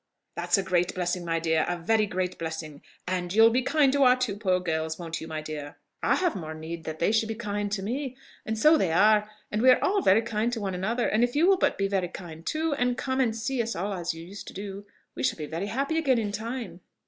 [0.35, 2.81] "That's a great blessing, my dear, a very great blessing!...
[3.07, 6.35] And you'll be kind to our two poor girls, won't you, my dear?" "I have
[6.35, 9.69] more need that they should be kind to me and so they are, and we
[9.69, 12.43] are all very kind to one another; and if you will be but very kind
[12.43, 15.45] too, and come and see us all as you used to do, we shall be
[15.45, 16.79] very happy again in time."